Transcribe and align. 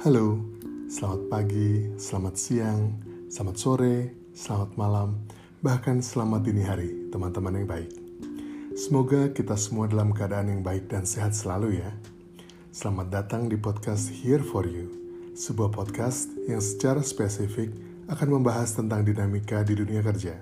Halo, 0.00 0.40
selamat 0.88 1.28
pagi, 1.28 1.92
selamat 2.00 2.32
siang, 2.40 2.96
selamat 3.28 3.56
sore, 3.60 3.96
selamat 4.32 4.72
malam, 4.80 5.28
bahkan 5.60 6.00
selamat 6.00 6.40
dini 6.40 6.64
hari, 6.64 7.12
teman-teman 7.12 7.60
yang 7.60 7.68
baik. 7.68 7.92
Semoga 8.72 9.28
kita 9.28 9.60
semua 9.60 9.92
dalam 9.92 10.16
keadaan 10.16 10.56
yang 10.56 10.64
baik 10.64 10.88
dan 10.88 11.04
sehat 11.04 11.36
selalu 11.36 11.84
ya. 11.84 11.92
Selamat 12.72 13.12
datang 13.12 13.52
di 13.52 13.60
podcast 13.60 14.08
Here 14.08 14.40
For 14.40 14.64
You, 14.64 14.88
sebuah 15.36 15.68
podcast 15.68 16.32
yang 16.48 16.64
secara 16.64 17.04
spesifik 17.04 17.68
akan 18.08 18.40
membahas 18.40 18.72
tentang 18.72 19.04
dinamika 19.04 19.60
di 19.68 19.76
dunia 19.76 20.00
kerja. 20.00 20.40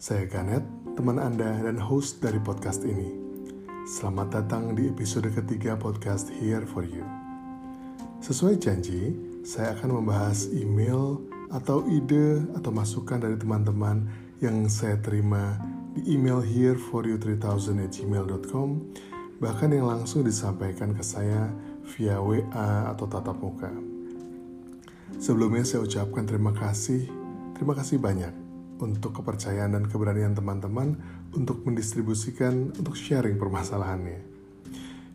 Saya 0.00 0.24
Ganet, 0.24 0.64
teman 0.96 1.20
Anda 1.20 1.68
dan 1.68 1.76
host 1.76 2.24
dari 2.24 2.40
podcast 2.40 2.80
ini. 2.88 3.12
Selamat 3.84 4.40
datang 4.40 4.72
di 4.72 4.88
episode 4.88 5.28
ketiga 5.36 5.76
podcast 5.76 6.32
Here 6.32 6.64
For 6.64 6.88
You. 6.88 7.19
Sesuai 8.20 8.60
janji, 8.60 9.16
saya 9.40 9.72
akan 9.72 9.96
membahas 9.96 10.52
email 10.52 11.24
atau 11.48 11.88
ide 11.88 12.44
atau 12.52 12.68
masukan 12.68 13.16
dari 13.16 13.32
teman-teman 13.40 14.04
yang 14.44 14.68
saya 14.68 15.00
terima 15.00 15.56
di 15.96 16.04
email 16.12 16.44
hereforyou3000 16.44 17.80
at 17.80 17.90
gmail.com 17.96 18.68
bahkan 19.40 19.72
yang 19.72 19.88
langsung 19.88 20.20
disampaikan 20.20 20.92
ke 20.92 21.00
saya 21.00 21.48
via 21.96 22.20
WA 22.20 22.92
atau 22.92 23.08
tatap 23.08 23.40
muka. 23.40 23.72
Sebelumnya 25.16 25.64
saya 25.64 25.88
ucapkan 25.88 26.28
terima 26.28 26.52
kasih, 26.52 27.08
terima 27.56 27.72
kasih 27.72 27.96
banyak 27.96 28.36
untuk 28.84 29.16
kepercayaan 29.16 29.80
dan 29.80 29.88
keberanian 29.88 30.36
teman-teman 30.36 30.92
untuk 31.32 31.64
mendistribusikan, 31.64 32.76
untuk 32.76 33.00
sharing 33.00 33.40
permasalahannya. 33.40 34.29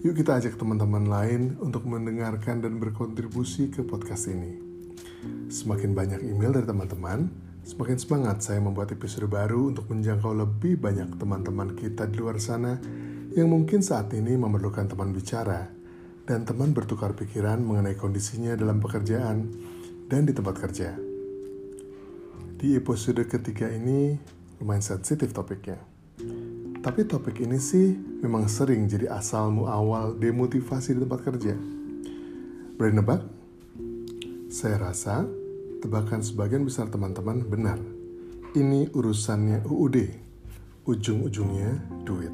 Yuk 0.03 0.11
kita 0.11 0.35
ajak 0.35 0.59
teman-teman 0.59 1.07
lain 1.07 1.55
untuk 1.63 1.87
mendengarkan 1.87 2.59
dan 2.59 2.83
berkontribusi 2.83 3.71
ke 3.71 3.79
podcast 3.79 4.27
ini. 4.27 4.59
Semakin 5.47 5.95
banyak 5.95 6.19
email 6.19 6.51
dari 6.51 6.67
teman-teman, 6.67 7.31
semakin 7.63 7.95
semangat 7.95 8.43
saya 8.43 8.59
membuat 8.59 8.91
episode 8.91 9.31
baru 9.31 9.71
untuk 9.71 9.87
menjangkau 9.87 10.35
lebih 10.35 10.83
banyak 10.83 11.15
teman-teman 11.15 11.79
kita 11.79 12.11
di 12.11 12.19
luar 12.19 12.43
sana 12.43 12.75
yang 13.39 13.47
mungkin 13.47 13.79
saat 13.79 14.11
ini 14.11 14.35
memerlukan 14.35 14.83
teman 14.91 15.15
bicara 15.15 15.71
dan 16.27 16.43
teman 16.43 16.75
bertukar 16.75 17.15
pikiran 17.15 17.63
mengenai 17.63 17.95
kondisinya 17.95 18.51
dalam 18.59 18.83
pekerjaan 18.83 19.47
dan 20.11 20.27
di 20.27 20.35
tempat 20.35 20.59
kerja. 20.59 20.91
Di 22.59 22.75
episode 22.75 23.23
ketiga 23.31 23.71
ini 23.71 24.19
lumayan 24.59 24.83
sensitif 24.83 25.31
topiknya. 25.31 25.94
Tapi 26.85 27.01
topik 27.09 27.41
ini 27.41 27.57
sih 27.57 27.97
memang 27.97 28.45
sering 28.45 28.85
jadi 28.85 29.09
asalmu 29.09 29.65
awal 29.65 30.13
demotivasi 30.21 30.93
di 30.93 31.01
tempat 31.01 31.25
kerja. 31.25 31.57
Berani 32.77 33.01
nebak? 33.01 33.25
Saya 34.53 34.77
rasa 34.77 35.25
tebakan 35.81 36.21
sebagian 36.21 36.61
besar 36.61 36.93
teman-teman 36.93 37.41
benar. 37.41 37.81
Ini 38.53 38.93
urusannya 38.93 39.65
UUD, 39.65 39.97
ujung-ujungnya 40.85 42.05
duit. 42.05 42.31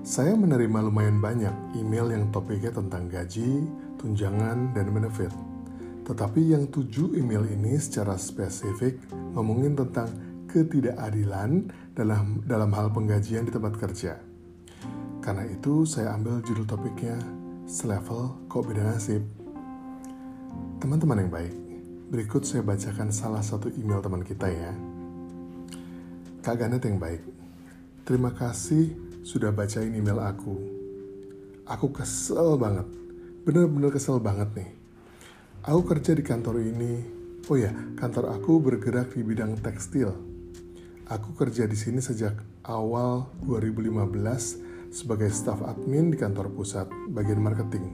Saya 0.00 0.32
menerima 0.32 0.88
lumayan 0.88 1.20
banyak 1.20 1.76
email 1.76 2.16
yang 2.16 2.32
topiknya 2.32 2.72
tentang 2.72 3.12
gaji, 3.12 3.68
tunjangan, 4.00 4.72
dan 4.72 4.88
benefit 4.88 5.30
tetapi 6.02 6.50
yang 6.50 6.66
tujuh 6.66 7.14
email 7.14 7.46
ini 7.46 7.78
secara 7.78 8.18
spesifik 8.18 8.98
ngomongin 9.38 9.78
tentang 9.78 10.10
ketidakadilan 10.52 11.72
dalam 11.96 12.44
dalam 12.44 12.70
hal 12.76 12.92
penggajian 12.92 13.48
di 13.48 13.52
tempat 13.52 13.80
kerja. 13.80 14.20
Karena 15.24 15.48
itu 15.48 15.88
saya 15.88 16.12
ambil 16.12 16.44
judul 16.44 16.68
topiknya 16.68 17.16
Selevel 17.64 18.36
Kok 18.52 18.62
Beda 18.68 18.84
Nasib. 18.84 19.24
Teman-teman 20.76 21.24
yang 21.24 21.32
baik, 21.32 21.54
berikut 22.12 22.44
saya 22.44 22.60
bacakan 22.60 23.08
salah 23.08 23.40
satu 23.40 23.72
email 23.72 24.04
teman 24.04 24.20
kita 24.20 24.52
ya. 24.52 24.76
Kak 26.44 26.60
Ganet 26.60 26.84
yang 26.84 27.00
baik, 27.00 27.22
terima 28.04 28.34
kasih 28.36 28.92
sudah 29.24 29.48
bacain 29.54 29.94
email 29.94 30.20
aku. 30.20 30.58
Aku 31.64 31.88
kesel 31.94 32.60
banget, 32.60 32.84
bener-bener 33.46 33.94
kesel 33.94 34.18
banget 34.20 34.50
nih 34.58 34.82
Aku 35.62 35.86
kerja 35.86 36.10
di 36.10 36.26
kantor 36.26 36.58
ini. 36.58 37.06
Oh 37.46 37.54
ya, 37.54 37.70
kantor 37.94 38.34
aku 38.34 38.58
bergerak 38.58 39.14
di 39.14 39.22
bidang 39.22 39.54
tekstil. 39.62 40.31
Aku 41.12 41.36
kerja 41.36 41.68
di 41.68 41.76
sini 41.76 42.00
sejak 42.00 42.40
awal 42.64 43.28
2015 43.44 44.88
sebagai 44.88 45.28
staf 45.28 45.60
admin 45.60 46.08
di 46.08 46.16
kantor 46.16 46.48
pusat 46.56 46.88
bagian 47.12 47.36
marketing. 47.36 47.84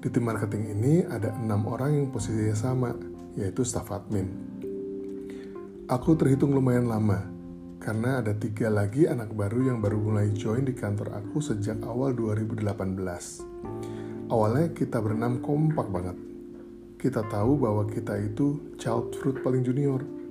Di 0.00 0.08
tim 0.08 0.24
marketing 0.24 0.72
ini 0.72 1.04
ada 1.04 1.36
enam 1.36 1.68
orang 1.68 1.92
yang 1.92 2.08
posisinya 2.08 2.56
sama, 2.56 2.96
yaitu 3.36 3.68
staf 3.68 3.92
admin. 3.92 4.32
Aku 5.92 6.16
terhitung 6.16 6.56
lumayan 6.56 6.88
lama, 6.88 7.20
karena 7.76 8.24
ada 8.24 8.32
tiga 8.32 8.72
lagi 8.72 9.04
anak 9.04 9.28
baru 9.36 9.68
yang 9.68 9.84
baru 9.84 10.00
mulai 10.00 10.32
join 10.32 10.64
di 10.64 10.72
kantor 10.72 11.12
aku 11.12 11.44
sejak 11.44 11.84
awal 11.84 12.16
2018. 12.16 12.64
Awalnya 14.32 14.72
kita 14.72 15.04
berenam 15.04 15.44
kompak 15.44 15.84
banget, 15.92 16.16
kita 16.96 17.28
tahu 17.28 17.60
bahwa 17.60 17.84
kita 17.84 18.16
itu 18.24 18.72
child 18.80 19.12
fruit 19.20 19.36
paling 19.44 19.60
junior. 19.60 20.21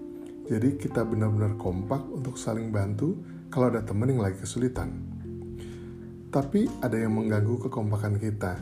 Jadi 0.49 0.79
kita 0.79 1.05
benar-benar 1.05 1.59
kompak 1.59 2.01
untuk 2.09 2.39
saling 2.39 2.73
bantu 2.73 3.17
kalau 3.51 3.69
ada 3.69 3.83
teman 3.83 4.09
yang 4.09 4.23
lagi 4.23 4.41
kesulitan. 4.41 4.89
Tapi 6.31 6.63
ada 6.79 6.95
yang 6.95 7.11
mengganggu 7.11 7.67
kekompakan 7.67 8.15
kita. 8.15 8.55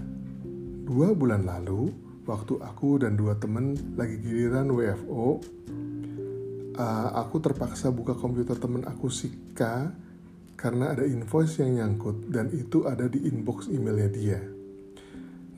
Dua 0.90 1.14
bulan 1.14 1.46
lalu, 1.46 1.94
waktu 2.26 2.58
aku 2.58 3.06
dan 3.06 3.14
dua 3.14 3.38
teman 3.38 3.78
lagi 3.94 4.18
giliran 4.18 4.74
WFO, 4.74 5.38
uh, 6.74 7.10
aku 7.14 7.38
terpaksa 7.38 7.94
buka 7.94 8.18
komputer 8.18 8.58
teman 8.58 8.82
aku 8.90 9.14
Sika 9.14 9.94
karena 10.58 10.92
ada 10.98 11.06
invoice 11.06 11.62
yang 11.62 11.78
nyangkut 11.78 12.34
dan 12.34 12.50
itu 12.52 12.90
ada 12.90 13.06
di 13.06 13.30
inbox 13.30 13.70
emailnya 13.70 14.10
dia. 14.10 14.42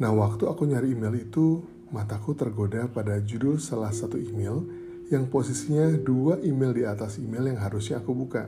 Nah, 0.01 0.11
waktu 0.11 0.49
aku 0.49 0.67
nyari 0.67 0.97
email 0.97 1.13
itu, 1.15 1.61
mataku 1.95 2.33
tergoda 2.33 2.89
pada 2.89 3.21
judul 3.21 3.61
salah 3.61 3.93
satu 3.93 4.17
email 4.17 4.80
yang 5.11 5.27
posisinya 5.27 5.91
dua 5.99 6.39
email 6.39 6.71
di 6.71 6.83
atas 6.87 7.19
email 7.19 7.51
yang 7.51 7.59
harusnya 7.59 7.99
aku 7.99 8.15
buka. 8.15 8.47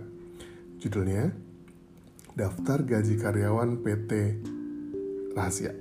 Judulnya, 0.79 1.35
Daftar 2.33 2.87
Gaji 2.87 3.19
Karyawan 3.19 3.83
PT 3.83 4.11
Rahasia. 5.35 5.75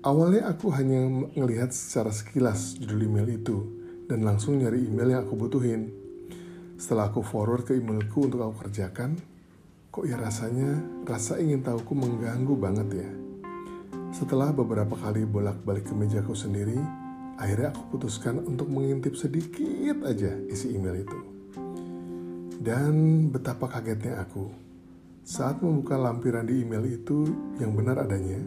Awalnya 0.00 0.48
aku 0.48 0.72
hanya 0.72 1.04
melihat 1.36 1.76
secara 1.76 2.08
sekilas 2.08 2.80
judul 2.80 3.04
email 3.04 3.36
itu 3.36 3.68
dan 4.08 4.24
langsung 4.24 4.56
nyari 4.56 4.88
email 4.88 5.12
yang 5.12 5.22
aku 5.28 5.34
butuhin. 5.36 5.92
Setelah 6.80 7.12
aku 7.12 7.20
forward 7.20 7.68
ke 7.68 7.76
emailku 7.76 8.24
untuk 8.24 8.48
aku 8.48 8.64
kerjakan, 8.64 9.18
kok 9.92 10.08
ya 10.08 10.16
rasanya 10.16 10.78
rasa 11.04 11.36
ingin 11.36 11.60
tahuku 11.60 11.92
mengganggu 11.92 12.54
banget 12.56 12.88
ya. 13.04 13.10
Setelah 14.14 14.56
beberapa 14.56 14.96
kali 14.96 15.28
bolak-balik 15.28 15.84
ke 15.84 15.92
mejaku 15.92 16.32
sendiri, 16.32 17.05
akhirnya 17.36 17.72
aku 17.72 17.96
putuskan 17.96 18.42
untuk 18.44 18.68
mengintip 18.68 19.16
sedikit 19.16 20.04
aja 20.04 20.32
isi 20.48 20.76
email 20.76 21.04
itu. 21.04 21.18
Dan 22.60 23.28
betapa 23.30 23.70
kagetnya 23.70 24.24
aku 24.24 24.66
saat 25.26 25.58
membuka 25.58 25.98
lampiran 25.98 26.46
di 26.46 26.62
email 26.62 26.86
itu 26.86 27.26
yang 27.58 27.74
benar 27.74 27.98
adanya, 27.98 28.38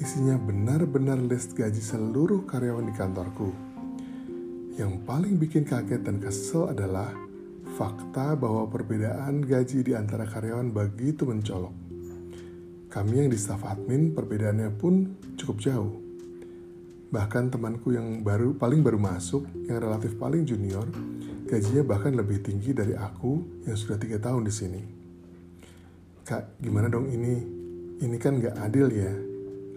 isinya 0.00 0.40
benar-benar 0.40 1.20
list 1.20 1.52
gaji 1.52 1.84
seluruh 1.84 2.48
karyawan 2.48 2.88
di 2.88 2.96
kantorku. 2.96 3.52
Yang 4.80 5.04
paling 5.04 5.36
bikin 5.36 5.68
kaget 5.68 6.08
dan 6.08 6.16
kesel 6.16 6.72
adalah 6.72 7.12
fakta 7.76 8.40
bahwa 8.40 8.64
perbedaan 8.72 9.44
gaji 9.44 9.84
di 9.84 9.92
antara 9.92 10.24
karyawan 10.24 10.72
begitu 10.72 11.28
mencolok. 11.28 11.76
Kami 12.88 13.12
yang 13.12 13.28
di 13.28 13.36
staff 13.36 13.60
admin 13.68 14.16
perbedaannya 14.16 14.80
pun 14.80 15.12
cukup 15.36 15.60
jauh. 15.60 16.07
Bahkan 17.08 17.48
temanku 17.48 17.96
yang 17.96 18.20
baru 18.20 18.52
paling 18.52 18.84
baru 18.84 19.00
masuk, 19.00 19.48
yang 19.64 19.80
relatif 19.80 20.20
paling 20.20 20.44
junior, 20.44 20.84
gajinya 21.48 21.80
bahkan 21.80 22.12
lebih 22.12 22.44
tinggi 22.44 22.76
dari 22.76 22.92
aku 22.92 23.64
yang 23.64 23.76
sudah 23.76 23.96
tiga 23.96 24.20
tahun 24.20 24.44
di 24.44 24.52
sini. 24.52 24.82
Kak, 26.28 26.60
gimana 26.60 26.92
dong 26.92 27.08
ini? 27.08 27.40
Ini 28.04 28.16
kan 28.20 28.36
gak 28.36 28.60
adil 28.60 28.92
ya. 28.92 29.12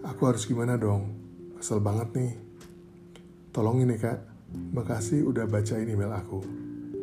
Aku 0.04 0.28
harus 0.28 0.44
gimana 0.44 0.76
dong? 0.76 1.08
Kesel 1.56 1.80
banget 1.80 2.12
nih. 2.12 2.32
Tolong 3.52 3.84
ini 3.84 4.00
kak, 4.00 4.18
makasih 4.72 5.28
udah 5.28 5.44
bacain 5.44 5.84
email 5.84 6.12
aku. 6.12 6.40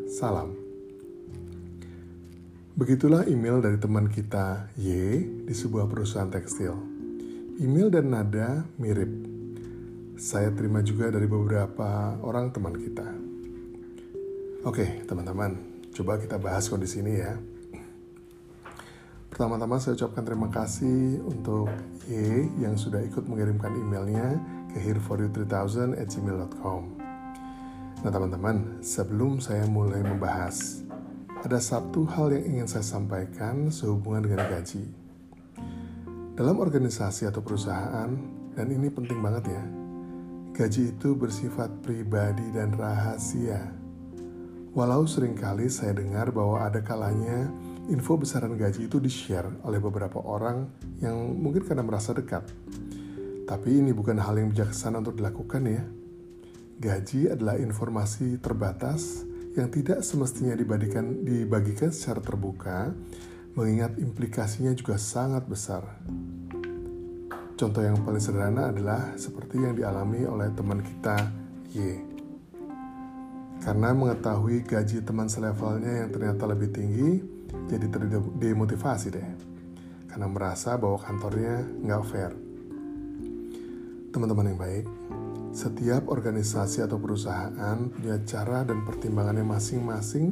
Salam. 0.10 0.54
Begitulah 2.74 3.30
email 3.30 3.62
dari 3.62 3.78
teman 3.78 4.10
kita 4.10 4.74
Y 4.74 5.22
di 5.46 5.54
sebuah 5.54 5.86
perusahaan 5.86 6.30
tekstil. 6.30 6.74
Email 7.62 7.94
dan 7.94 8.10
nada 8.10 8.66
mirip. 8.82 9.29
Saya 10.20 10.52
terima 10.52 10.84
juga 10.84 11.08
dari 11.08 11.32
beberapa 11.32 12.20
orang 12.20 12.52
teman 12.52 12.76
kita. 12.76 13.08
Oke, 14.68 15.08
teman-teman, 15.08 15.56
coba 15.96 16.20
kita 16.20 16.36
bahas 16.36 16.68
kondisi 16.68 17.00
ini 17.00 17.24
ya. 17.24 17.40
Pertama-tama 19.32 19.80
saya 19.80 19.96
ucapkan 19.96 20.28
terima 20.28 20.52
kasih 20.52 21.24
untuk 21.24 21.72
Y 22.12 22.52
yang 22.60 22.76
sudah 22.76 23.00
ikut 23.00 23.32
mengirimkan 23.32 23.72
emailnya 23.72 24.36
ke 24.76 24.84
hereforyou3000 24.84 25.96
at 25.96 26.12
gmail.com. 26.12 26.82
Nah 28.04 28.12
teman-teman, 28.12 28.84
sebelum 28.84 29.40
saya 29.40 29.64
mulai 29.72 30.04
membahas, 30.04 30.84
ada 31.48 31.64
satu 31.64 32.04
hal 32.04 32.36
yang 32.36 32.44
ingin 32.60 32.68
saya 32.68 32.84
sampaikan 32.84 33.72
sehubungan 33.72 34.28
dengan 34.28 34.52
gaji. 34.52 34.84
Dalam 36.36 36.60
organisasi 36.60 37.24
atau 37.24 37.40
perusahaan, 37.40 38.12
dan 38.52 38.68
ini 38.68 38.92
penting 38.92 39.24
banget 39.24 39.56
ya, 39.56 39.79
gaji 40.54 40.94
itu 40.96 41.16
bersifat 41.16 41.72
pribadi 41.82 42.46
dan 42.52 42.76
rahasia. 42.76 43.72
Walau 44.76 45.10
sering 45.10 45.34
kali 45.34 45.66
saya 45.66 45.98
dengar 45.98 46.30
bahwa 46.30 46.62
ada 46.62 46.86
kalanya 46.86 47.50
info 47.90 48.22
besaran 48.22 48.54
gaji 48.54 48.86
itu 48.86 49.02
di-share 49.02 49.50
oleh 49.66 49.82
beberapa 49.82 50.22
orang 50.22 50.70
yang 51.02 51.18
mungkin 51.18 51.66
karena 51.66 51.82
merasa 51.82 52.14
dekat. 52.14 52.46
Tapi 53.50 53.82
ini 53.82 53.90
bukan 53.90 54.22
hal 54.22 54.38
yang 54.38 54.54
bijaksana 54.54 55.02
untuk 55.02 55.18
dilakukan 55.18 55.66
ya. 55.66 55.84
Gaji 56.80 57.34
adalah 57.34 57.58
informasi 57.58 58.38
terbatas 58.38 59.26
yang 59.58 59.74
tidak 59.74 60.06
semestinya 60.06 60.54
dibagikan, 60.54 61.26
dibagikan 61.26 61.90
secara 61.90 62.22
terbuka, 62.22 62.94
mengingat 63.58 63.98
implikasinya 63.98 64.72
juga 64.78 65.02
sangat 65.02 65.50
besar. 65.50 65.82
Contoh 67.60 67.84
yang 67.84 68.00
paling 68.08 68.24
sederhana 68.24 68.72
adalah 68.72 69.20
seperti 69.20 69.60
yang 69.60 69.76
dialami 69.76 70.24
oleh 70.24 70.48
teman 70.56 70.80
kita 70.80 71.28
Y. 71.76 72.00
Karena 73.60 73.92
mengetahui 73.92 74.64
gaji 74.64 75.04
teman 75.04 75.28
selevelnya 75.28 76.08
yang 76.08 76.10
ternyata 76.16 76.48
lebih 76.48 76.72
tinggi, 76.72 77.20
jadi 77.68 77.92
terdemotivasi 77.92 79.08
deh 79.12 79.30
karena 80.08 80.26
merasa 80.32 80.80
bahwa 80.80 81.04
kantornya 81.04 81.68
nggak 81.84 82.04
fair. 82.08 82.32
Teman-teman 84.16 84.56
yang 84.56 84.60
baik, 84.64 84.86
setiap 85.52 86.08
organisasi 86.08 86.88
atau 86.88 86.96
perusahaan 86.96 87.78
punya 87.92 88.24
cara 88.24 88.64
dan 88.64 88.88
pertimbangannya 88.88 89.44
masing-masing 89.44 90.32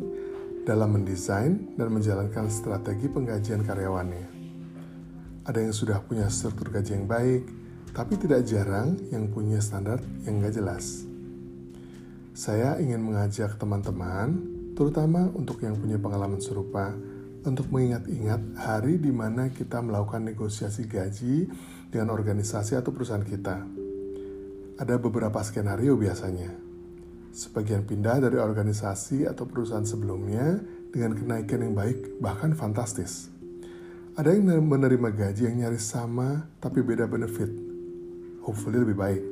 dalam 0.64 0.96
mendesain 0.96 1.76
dan 1.76 1.92
menjalankan 1.92 2.48
strategi 2.48 3.12
penggajian 3.12 3.68
karyawannya. 3.68 4.37
Ada 5.48 5.64
yang 5.64 5.72
sudah 5.72 6.04
punya 6.04 6.28
struktur 6.28 6.68
gaji 6.68 7.00
yang 7.00 7.08
baik, 7.08 7.48
tapi 7.96 8.20
tidak 8.20 8.44
jarang 8.44 9.00
yang 9.16 9.32
punya 9.32 9.64
standar 9.64 10.04
yang 10.28 10.44
nggak 10.44 10.60
jelas. 10.60 11.08
Saya 12.36 12.76
ingin 12.84 13.00
mengajak 13.00 13.56
teman-teman, 13.56 14.44
terutama 14.76 15.32
untuk 15.32 15.64
yang 15.64 15.80
punya 15.80 15.96
pengalaman 15.96 16.44
serupa, 16.44 16.92
untuk 17.48 17.72
mengingat-ingat 17.72 18.60
hari 18.60 19.00
di 19.00 19.08
mana 19.08 19.48
kita 19.48 19.80
melakukan 19.80 20.28
negosiasi 20.28 20.84
gaji 20.84 21.48
dengan 21.88 22.12
organisasi 22.12 22.76
atau 22.76 22.92
perusahaan 22.92 23.24
kita. 23.24 23.64
Ada 24.78 25.00
beberapa 25.00 25.40
skenario 25.48 25.96
biasanya. 25.96 26.52
Sebagian 27.32 27.88
pindah 27.88 28.20
dari 28.20 28.36
organisasi 28.36 29.24
atau 29.24 29.48
perusahaan 29.48 29.88
sebelumnya 29.88 30.60
dengan 30.92 31.16
kenaikan 31.16 31.64
yang 31.64 31.72
baik, 31.72 32.20
bahkan 32.20 32.52
fantastis. 32.52 33.37
Ada 34.18 34.34
yang 34.34 34.66
menerima 34.66 35.14
gaji 35.14 35.46
yang 35.46 35.62
nyaris 35.62 35.94
sama 35.94 36.50
tapi 36.58 36.82
beda 36.82 37.06
benefit. 37.06 37.54
Hopefully 38.42 38.82
lebih 38.82 38.98
baik. 38.98 39.24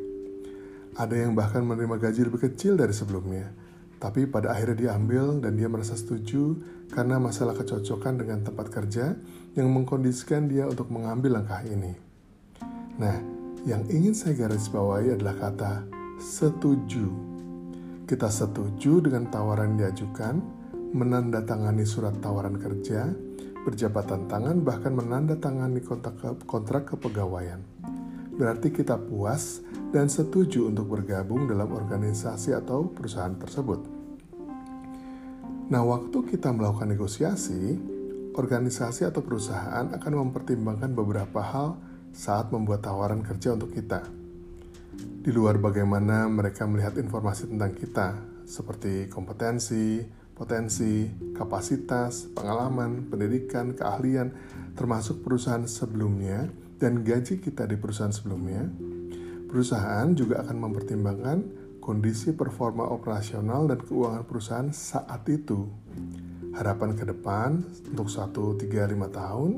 Ada 0.94 1.26
yang 1.26 1.34
bahkan 1.34 1.66
menerima 1.66 1.98
gaji 1.98 2.30
lebih 2.30 2.46
kecil 2.46 2.78
dari 2.78 2.94
sebelumnya 2.94 3.66
tapi 4.06 4.28
pada 4.28 4.54
akhirnya 4.54 4.86
diambil 4.92 5.40
dan 5.40 5.56
dia 5.56 5.66
merasa 5.66 5.96
setuju 5.96 6.60
karena 6.92 7.18
masalah 7.18 7.56
kecocokan 7.56 8.22
dengan 8.22 8.44
tempat 8.44 8.68
kerja 8.70 9.16
yang 9.56 9.68
mengkondisikan 9.72 10.46
dia 10.52 10.68
untuk 10.68 10.92
mengambil 10.92 11.42
langkah 11.42 11.64
ini. 11.66 11.96
Nah, 13.02 13.18
yang 13.66 13.88
ingin 13.90 14.14
saya 14.14 14.36
garis 14.36 14.70
bawahi 14.70 15.16
adalah 15.16 15.36
kata 15.40 15.74
setuju. 16.22 17.08
Kita 18.06 18.30
setuju 18.30 19.02
dengan 19.02 19.32
tawaran 19.34 19.74
diajukan, 19.74 20.38
menandatangani 20.94 21.82
surat 21.82 22.14
tawaran 22.22 22.62
kerja, 22.62 23.10
berjabatan 23.66 24.30
tangan, 24.30 24.62
bahkan 24.62 24.94
menandatangani 24.94 25.82
kontrak, 25.82 26.22
kontrak 26.46 26.94
kepegawaian. 26.94 27.60
Berarti 28.38 28.70
kita 28.70 29.02
puas 29.02 29.66
dan 29.90 30.06
setuju 30.06 30.70
untuk 30.70 30.94
bergabung 30.94 31.50
dalam 31.50 31.74
organisasi 31.74 32.54
atau 32.54 32.94
perusahaan 32.94 33.34
tersebut. 33.34 33.82
Nah, 35.66 35.82
waktu 35.82 36.18
kita 36.30 36.54
melakukan 36.54 36.94
negosiasi, 36.94 37.74
organisasi 38.38 39.10
atau 39.10 39.26
perusahaan 39.26 39.90
akan 39.90 40.30
mempertimbangkan 40.30 40.94
beberapa 40.94 41.42
hal 41.42 41.80
saat 42.14 42.54
membuat 42.54 42.86
tawaran 42.86 43.26
kerja 43.26 43.58
untuk 43.58 43.74
kita. 43.74 44.06
Di 45.26 45.34
luar 45.34 45.58
bagaimana 45.58 46.30
mereka 46.30 46.70
melihat 46.70 46.94
informasi 47.02 47.50
tentang 47.50 47.74
kita, 47.74 48.08
seperti 48.46 49.10
kompetensi, 49.10 50.06
potensi, 50.36 51.10
kapasitas, 51.34 52.30
pengalaman, 52.36 53.08
pendidikan, 53.08 53.74
keahlian, 53.74 54.36
termasuk 54.76 55.24
perusahaan 55.24 55.64
sebelumnya 55.66 56.52
dan 56.78 57.02
gaji 57.02 57.40
kita 57.40 57.64
di 57.66 57.80
perusahaan 57.80 58.12
sebelumnya, 58.12 58.68
Perusahaan 59.56 60.12
juga 60.12 60.44
akan 60.44 60.68
mempertimbangkan 60.68 61.38
kondisi 61.80 62.36
performa 62.36 62.92
operasional 62.92 63.72
dan 63.72 63.80
keuangan 63.80 64.28
perusahaan 64.28 64.68
saat 64.76 65.24
itu, 65.32 65.72
harapan 66.60 66.92
ke 66.92 67.08
depan 67.08 67.64
untuk 67.94 68.12
1, 68.12 68.36
3, 68.36 68.84
5 68.84 69.08
tahun, 69.16 69.52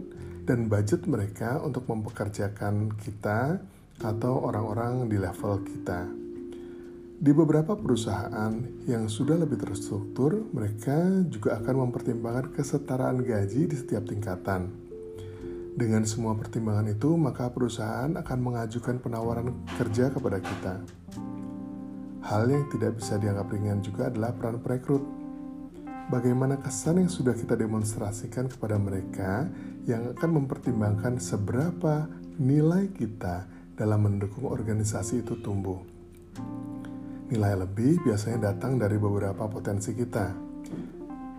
dan 0.45 0.69
budget 0.69 1.07
mereka 1.09 1.57
untuk 1.65 1.89
mempekerjakan 1.89 2.93
kita 2.99 3.57
atau 4.05 4.37
orang-orang 4.45 5.09
di 5.09 5.17
level 5.17 5.65
kita. 5.65 6.26
Di 7.17 7.33
beberapa 7.33 7.73
perusahaan 7.73 8.53
yang 8.85 9.09
sudah 9.09 9.41
lebih 9.41 9.57
terstruktur, 9.57 10.37
mereka 10.53 11.25
juga 11.25 11.57
akan 11.57 11.89
mempertimbangkan 11.89 12.53
kesetaraan 12.53 13.25
gaji 13.25 13.65
di 13.65 13.75
setiap 13.75 14.05
tingkatan 14.05 14.87
dengan 15.77 16.01
semua 16.09 16.33
pertimbangan 16.33 16.89
itu, 16.89 17.13
maka 17.13 17.53
perusahaan 17.53 18.09
akan 18.09 18.37
mengajukan 18.41 18.97
penawaran 18.97 19.53
kerja 19.77 20.09
kepada 20.09 20.41
kita. 20.41 20.81
Hal 22.25 22.49
yang 22.49 22.65
tidak 22.73 22.97
bisa 22.97 23.21
dianggap 23.21 23.45
ringan 23.53 23.85
juga 23.85 24.09
adalah 24.09 24.33
peran 24.33 24.57
perekrut. 24.57 25.05
Bagaimana 26.09 26.57
kesan 26.57 27.05
yang 27.05 27.13
sudah 27.13 27.37
kita 27.37 27.53
demonstrasikan 27.53 28.49
kepada 28.49 28.81
mereka 28.81 29.45
yang 29.85 30.17
akan 30.17 30.43
mempertimbangkan 30.43 31.21
seberapa 31.21 32.09
nilai 32.41 32.89
kita 32.97 33.45
dalam 33.77 34.01
mendukung 34.01 34.49
organisasi 34.49 35.21
itu 35.21 35.37
tumbuh. 35.45 35.77
Nilai 37.27 37.59
lebih 37.59 37.99
biasanya 38.07 38.55
datang 38.55 38.79
dari 38.79 38.95
beberapa 38.95 39.51
potensi 39.51 39.91
kita 39.91 40.31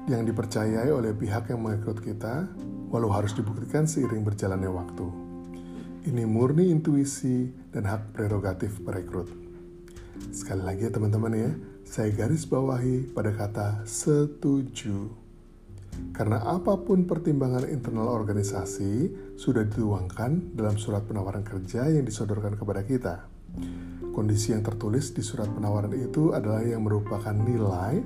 yang 0.04 0.20
dipercayai 0.28 0.92
oleh 0.92 1.16
pihak 1.16 1.48
yang 1.48 1.64
merekrut 1.64 2.04
kita 2.04 2.44
walau 2.92 3.08
harus 3.08 3.32
dibuktikan 3.32 3.88
seiring 3.88 4.20
berjalannya 4.20 4.68
waktu. 4.68 5.08
Ini 6.12 6.28
murni 6.28 6.68
intuisi 6.68 7.48
dan 7.72 7.88
hak 7.88 8.12
prerogatif 8.12 8.84
perekrut. 8.84 9.32
Sekali 10.28 10.60
lagi 10.60 10.84
ya 10.84 10.92
teman-teman 10.92 11.32
ya, 11.32 11.50
saya 11.88 12.12
garis 12.12 12.44
bawahi 12.44 13.08
pada 13.16 13.32
kata 13.32 13.68
setuju. 13.88 15.08
Karena 16.12 16.44
apa 16.52 16.76
pun 16.84 17.08
pertimbangan 17.08 17.64
internal 17.64 18.12
organisasi 18.12 19.08
sudah 19.40 19.64
dituangkan 19.64 20.52
dalam 20.52 20.76
surat 20.76 21.08
penawaran 21.08 21.48
kerja 21.48 21.88
yang 21.88 22.04
disodorkan 22.04 22.60
kepada 22.60 22.84
kita. 22.84 23.37
Kondisi 24.12 24.50
yang 24.50 24.66
tertulis 24.66 25.14
di 25.14 25.22
surat 25.22 25.46
penawaran 25.46 25.94
itu 25.94 26.34
adalah 26.34 26.62
yang 26.66 26.82
merupakan 26.82 27.30
nilai 27.30 28.02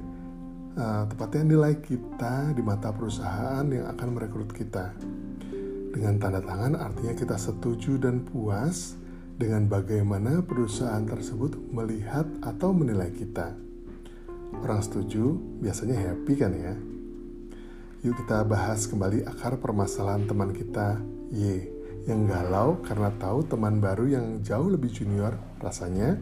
uh, 0.76 1.04
tepatnya 1.08 1.56
nilai 1.56 1.80
kita 1.80 2.52
di 2.52 2.61
mata 2.61 2.92
perusahaan 2.92 3.64
yang 3.64 3.88
akan 3.88 4.08
merekrut 4.12 4.52
kita. 4.52 4.92
Dengan 5.92 6.16
tanda 6.20 6.40
tangan 6.40 6.76
artinya 6.76 7.16
kita 7.16 7.37
setuju 7.37 7.96
dan 7.96 8.25
puas 8.25 8.96
dengan 9.40 9.68
bagaimana 9.68 10.44
perusahaan 10.44 11.04
tersebut 11.04 11.56
melihat 11.72 12.28
atau 12.44 12.76
menilai 12.76 13.08
kita. 13.12 13.56
Orang 14.61 14.84
setuju 14.84 15.40
biasanya 15.64 15.96
happy 15.96 16.34
kan 16.37 16.52
ya? 16.52 16.76
Yuk 18.04 18.20
kita 18.20 18.44
bahas 18.44 18.84
kembali 18.84 19.25
akar 19.25 19.56
permasalahan 19.56 20.28
teman 20.28 20.52
kita 20.52 21.00
Y 21.32 21.71
yang 22.06 22.26
galau 22.26 22.82
karena 22.82 23.14
tahu 23.14 23.47
teman 23.47 23.78
baru 23.78 24.11
yang 24.11 24.26
jauh 24.42 24.66
lebih 24.66 24.90
junior 24.90 25.38
rasanya 25.62 26.18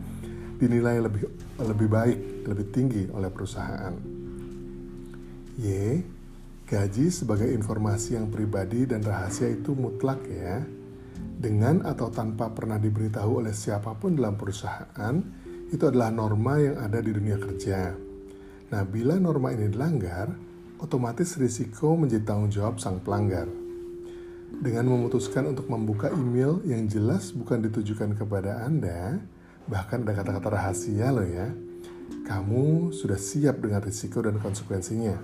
dinilai 0.60 1.00
lebih 1.00 1.24
lebih 1.56 1.88
baik, 1.88 2.18
lebih 2.44 2.66
tinggi 2.68 3.08
oleh 3.08 3.32
perusahaan. 3.32 3.94
Y. 5.60 5.68
Gaji 6.70 7.10
sebagai 7.10 7.50
informasi 7.50 8.14
yang 8.14 8.30
pribadi 8.30 8.86
dan 8.86 9.02
rahasia 9.02 9.50
itu 9.50 9.74
mutlak 9.74 10.22
ya. 10.30 10.62
Dengan 11.40 11.82
atau 11.82 12.12
tanpa 12.12 12.52
pernah 12.52 12.78
diberitahu 12.78 13.42
oleh 13.42 13.50
siapa 13.50 13.96
pun 13.96 14.14
dalam 14.14 14.38
perusahaan, 14.38 15.14
itu 15.72 15.82
adalah 15.82 16.14
norma 16.14 16.62
yang 16.62 16.76
ada 16.78 17.02
di 17.02 17.10
dunia 17.10 17.40
kerja. 17.42 17.90
Nah, 18.70 18.82
bila 18.86 19.18
norma 19.18 19.50
ini 19.50 19.66
dilanggar, 19.66 20.30
otomatis 20.78 21.34
risiko 21.40 21.98
menjadi 21.98 22.22
tanggung 22.22 22.52
jawab 22.54 22.78
sang 22.78 23.02
pelanggar. 23.02 23.59
Dengan 24.58 24.90
memutuskan 24.90 25.46
untuk 25.46 25.70
membuka 25.70 26.10
email 26.10 26.58
yang 26.66 26.90
jelas 26.90 27.30
bukan 27.30 27.62
ditujukan 27.70 28.18
kepada 28.18 28.66
Anda, 28.66 29.22
bahkan 29.70 30.02
ada 30.02 30.18
kata-kata 30.18 30.48
rahasia 30.58 31.14
loh 31.14 31.22
ya, 31.22 31.54
kamu 32.26 32.90
sudah 32.90 33.16
siap 33.16 33.62
dengan 33.62 33.78
risiko 33.86 34.18
dan 34.18 34.42
konsekuensinya. 34.42 35.14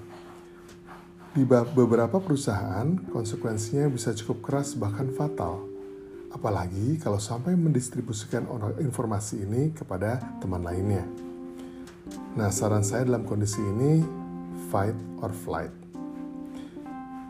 Di 1.36 1.44
beberapa 1.44 2.16
perusahaan, 2.16 2.96
konsekuensinya 3.12 3.92
bisa 3.92 4.16
cukup 4.16 4.40
keras 4.40 4.72
bahkan 4.72 5.12
fatal. 5.12 5.68
Apalagi 6.32 6.96
kalau 6.96 7.20
sampai 7.20 7.52
mendistribusikan 7.52 8.48
informasi 8.80 9.44
ini 9.44 9.68
kepada 9.76 10.16
teman 10.40 10.64
lainnya. 10.64 11.04
Nah, 12.36 12.48
saran 12.48 12.84
saya 12.84 13.04
dalam 13.04 13.28
kondisi 13.28 13.60
ini, 13.60 14.00
fight 14.72 14.96
or 15.20 15.32
flight. 15.32 15.85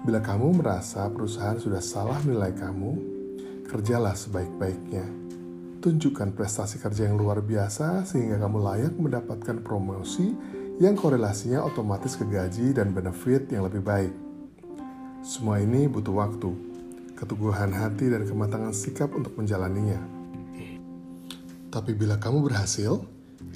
Bila 0.06 0.22
kamu 0.22 0.62
merasa 0.62 1.10
perusahaan 1.10 1.58
sudah 1.58 1.82
salah 1.82 2.22
menilai 2.22 2.54
kamu, 2.54 2.94
kerjalah 3.66 4.14
sebaik-baiknya. 4.14 5.02
Tunjukkan 5.82 6.30
prestasi 6.30 6.78
kerja 6.78 7.10
yang 7.10 7.18
luar 7.18 7.42
biasa 7.42 8.06
sehingga 8.06 8.38
kamu 8.38 8.62
layak 8.62 8.94
mendapatkan 8.94 9.66
promosi 9.66 10.30
yang 10.78 10.94
korelasinya 10.94 11.58
otomatis 11.66 12.14
ke 12.14 12.22
gaji 12.22 12.70
dan 12.70 12.94
benefit 12.94 13.50
yang 13.50 13.66
lebih 13.66 13.82
baik. 13.82 14.14
Semua 15.26 15.58
ini 15.58 15.90
butuh 15.90 16.14
waktu, 16.14 16.54
keteguhan 17.18 17.74
hati 17.74 18.06
dan 18.06 18.30
kematangan 18.30 18.70
sikap 18.70 19.10
untuk 19.10 19.34
menjalaninya. 19.34 19.98
Tapi 21.66 21.98
bila 21.98 22.14
kamu 22.14 22.46
berhasil, 22.46 23.02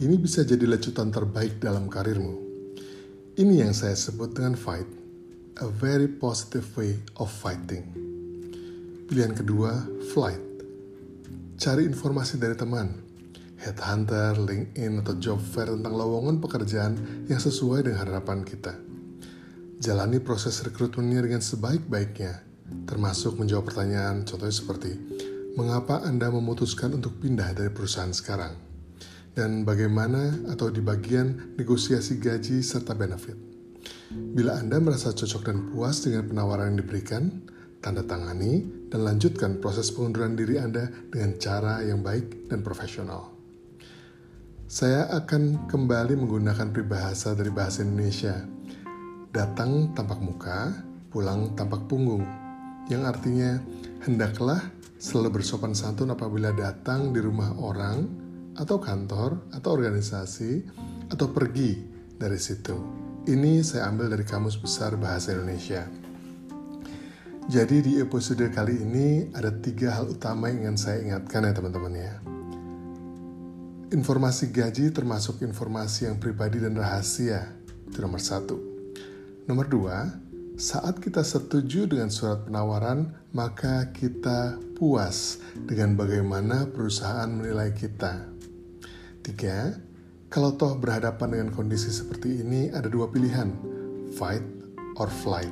ini 0.03 0.19
bisa 0.19 0.43
jadi 0.43 0.67
lecutan 0.67 1.15
terbaik 1.15 1.63
dalam 1.63 1.87
karirmu. 1.87 2.43
Ini 3.39 3.71
yang 3.71 3.71
saya 3.71 3.95
sebut 3.95 4.35
dengan 4.35 4.59
fight 4.59 5.00
a 5.61 5.69
very 5.69 6.09
positive 6.09 6.65
way 6.73 6.97
of 7.21 7.29
fighting. 7.29 7.85
Pilihan 9.05 9.37
kedua, 9.37 9.85
flight. 10.09 10.41
Cari 11.61 11.85
informasi 11.85 12.41
dari 12.41 12.57
teman, 12.57 12.97
headhunter, 13.61 14.41
LinkedIn, 14.41 15.05
atau 15.05 15.21
job 15.21 15.37
fair 15.37 15.69
tentang 15.69 15.93
lowongan 15.93 16.41
pekerjaan 16.41 16.97
yang 17.29 17.37
sesuai 17.37 17.85
dengan 17.85 18.09
harapan 18.09 18.41
kita. 18.41 18.73
Jalani 19.77 20.17
proses 20.25 20.65
rekrutmennya 20.65 21.29
dengan 21.29 21.45
sebaik-baiknya, 21.45 22.41
termasuk 22.89 23.37
menjawab 23.37 23.69
pertanyaan 23.69 24.25
contohnya 24.25 24.57
seperti, 24.57 24.97
mengapa 25.61 26.01
Anda 26.09 26.33
memutuskan 26.33 26.97
untuk 26.97 27.21
pindah 27.21 27.53
dari 27.53 27.69
perusahaan 27.69 28.17
sekarang? 28.17 28.57
Dan 29.37 29.69
bagaimana 29.69 30.49
atau 30.49 30.73
di 30.73 30.81
bagian 30.81 31.53
negosiasi 31.61 32.17
gaji 32.17 32.65
serta 32.65 32.97
benefit. 32.97 33.50
Bila 34.11 34.59
Anda 34.59 34.83
merasa 34.83 35.15
cocok 35.15 35.43
dan 35.47 35.71
puas 35.71 36.03
dengan 36.03 36.27
penawaran 36.27 36.75
yang 36.75 36.83
diberikan, 36.83 37.47
tanda 37.79 38.03
tangani 38.03 38.67
dan 38.91 39.07
lanjutkan 39.07 39.63
proses 39.63 39.95
pengunduran 39.95 40.35
diri 40.35 40.59
Anda 40.59 40.91
dengan 41.15 41.39
cara 41.39 41.79
yang 41.87 42.03
baik 42.03 42.51
dan 42.51 42.67
profesional. 42.67 43.31
Saya 44.67 45.07
akan 45.15 45.71
kembali 45.71 46.19
menggunakan 46.19 46.75
peribahasa 46.75 47.39
dari 47.39 47.55
bahasa 47.55 47.87
Indonesia. 47.87 48.35
Datang 49.31 49.95
tampak 49.95 50.19
muka, 50.19 50.75
pulang 51.15 51.55
tampak 51.55 51.87
punggung. 51.87 52.27
Yang 52.91 53.15
artinya, 53.15 53.63
hendaklah 54.03 54.59
selalu 54.99 55.39
bersopan 55.39 55.71
santun 55.71 56.11
apabila 56.11 56.51
datang 56.51 57.15
di 57.15 57.23
rumah 57.23 57.55
orang, 57.63 58.11
atau 58.59 58.83
kantor, 58.83 59.55
atau 59.55 59.71
organisasi, 59.71 60.67
atau 61.15 61.31
pergi 61.31 61.79
dari 62.19 62.39
situ 62.43 63.10
ini 63.29 63.61
saya 63.61 63.93
ambil 63.93 64.09
dari 64.17 64.25
Kamus 64.25 64.57
Besar 64.57 64.97
Bahasa 64.97 65.37
Indonesia. 65.37 65.85
Jadi 67.51 67.83
di 67.85 67.93
episode 68.01 68.47
kali 68.49 68.81
ini 68.81 69.29
ada 69.37 69.53
tiga 69.53 69.93
hal 69.99 70.15
utama 70.15 70.49
yang 70.49 70.71
ingin 70.71 70.77
saya 70.79 71.05
ingatkan 71.05 71.45
ya 71.45 71.53
teman-teman 71.53 71.93
ya. 71.99 72.15
Informasi 73.91 74.55
gaji 74.55 74.95
termasuk 74.95 75.43
informasi 75.43 76.07
yang 76.07 76.17
pribadi 76.17 76.63
dan 76.63 76.79
rahasia, 76.79 77.51
itu 77.91 77.99
nomor 77.99 78.23
satu. 78.23 78.57
Nomor 79.51 79.67
dua, 79.67 80.07
saat 80.55 81.03
kita 81.03 81.27
setuju 81.27 81.91
dengan 81.91 82.09
surat 82.09 82.47
penawaran, 82.47 83.11
maka 83.35 83.91
kita 83.91 84.57
puas 84.79 85.43
dengan 85.67 85.99
bagaimana 85.99 86.71
perusahaan 86.71 87.29
menilai 87.29 87.75
kita. 87.75 88.31
Tiga, 89.27 89.75
kalau 90.31 90.55
toh 90.55 90.79
berhadapan 90.79 91.35
dengan 91.35 91.49
kondisi 91.51 91.91
seperti 91.91 92.47
ini, 92.47 92.71
ada 92.71 92.87
dua 92.87 93.11
pilihan, 93.11 93.51
fight 94.15 94.47
or 95.03 95.11
flight. 95.11 95.51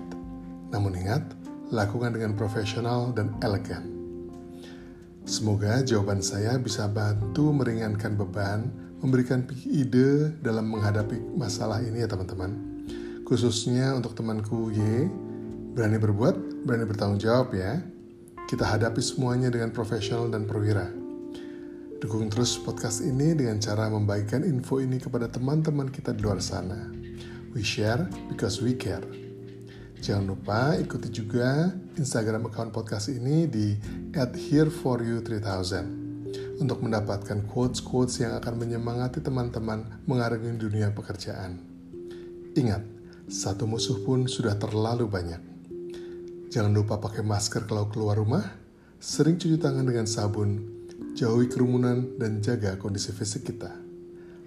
Namun 0.70 0.94
ingat, 0.94 1.34
lakukan 1.74 2.14
dengan 2.14 2.38
profesional 2.38 3.10
dan 3.10 3.34
elegan. 3.42 3.90
Semoga 5.26 5.82
jawaban 5.82 6.22
saya 6.22 6.56
bisa 6.62 6.86
bantu 6.86 7.50
meringankan 7.50 8.14
beban, 8.14 8.70
memberikan 9.02 9.44
ide 9.66 10.32
dalam 10.46 10.70
menghadapi 10.70 11.20
masalah 11.34 11.82
ini 11.82 12.06
ya 12.06 12.08
teman-teman. 12.08 12.54
Khususnya 13.26 13.98
untuk 13.98 14.14
temanku 14.14 14.70
Y, 14.72 15.10
berani 15.74 15.98
berbuat, 15.98 16.64
berani 16.64 16.86
bertanggung 16.86 17.20
jawab 17.20 17.50
ya. 17.50 17.82
Kita 18.46 18.64
hadapi 18.64 19.02
semuanya 19.02 19.50
dengan 19.52 19.74
profesional 19.74 20.30
dan 20.32 20.48
perwira. 20.48 20.97
Dukung 21.98 22.30
terus 22.30 22.54
podcast 22.62 23.02
ini 23.02 23.34
dengan 23.34 23.58
cara 23.58 23.90
membagikan 23.90 24.46
info 24.46 24.78
ini 24.78 25.02
kepada 25.02 25.26
teman-teman 25.26 25.90
kita 25.90 26.14
di 26.14 26.22
luar 26.22 26.38
sana. 26.38 26.94
We 27.50 27.66
share 27.66 28.06
because 28.30 28.62
we 28.62 28.78
care. 28.78 29.02
Jangan 29.98 30.30
lupa 30.30 30.78
ikuti 30.78 31.10
juga 31.10 31.74
Instagram 31.98 32.46
account 32.46 32.70
podcast 32.70 33.10
ini 33.10 33.50
di 33.50 33.74
@hereforyou3000 34.14 36.62
untuk 36.62 36.86
mendapatkan 36.86 37.50
quotes-quotes 37.50 38.22
yang 38.22 38.38
akan 38.38 38.62
menyemangati 38.62 39.18
teman-teman 39.18 40.06
mengarungi 40.06 40.54
dunia 40.54 40.94
pekerjaan. 40.94 41.58
Ingat, 42.54 42.86
satu 43.26 43.66
musuh 43.66 44.06
pun 44.06 44.30
sudah 44.30 44.54
terlalu 44.54 45.10
banyak. 45.10 45.42
Jangan 46.54 46.70
lupa 46.70 47.02
pakai 47.02 47.26
masker 47.26 47.66
kalau 47.66 47.90
keluar 47.90 48.22
rumah, 48.22 48.54
sering 49.02 49.34
cuci 49.34 49.58
tangan 49.58 49.82
dengan 49.82 50.06
sabun, 50.06 50.77
jauhi 51.14 51.48
kerumunan, 51.48 52.16
dan 52.20 52.40
jaga 52.44 52.76
kondisi 52.76 53.12
fisik 53.12 53.48
kita. 53.52 53.72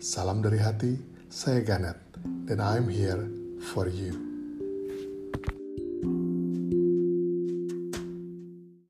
Salam 0.02 0.42
dari 0.42 0.58
hati, 0.62 0.98
saya 1.30 1.62
Ganet, 1.62 1.98
dan 2.46 2.62
I'm 2.62 2.90
here 2.90 3.30
for 3.74 3.86
you. 3.90 4.31